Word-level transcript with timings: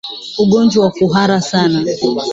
Ugonjwa 0.39 0.83
wa 0.85 0.91
kuhara 0.91 1.41
sana 1.41 1.83